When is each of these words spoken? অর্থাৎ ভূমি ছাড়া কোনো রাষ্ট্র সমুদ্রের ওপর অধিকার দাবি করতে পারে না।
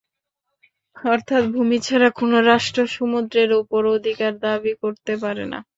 অর্থাৎ 0.95 1.43
ভূমি 1.53 1.77
ছাড়া 1.85 2.09
কোনো 2.19 2.37
রাষ্ট্র 2.51 2.79
সমুদ্রের 2.95 3.49
ওপর 3.61 3.81
অধিকার 3.97 4.31
দাবি 4.45 4.73
করতে 4.81 5.13
পারে 5.23 5.43
না। 5.51 5.59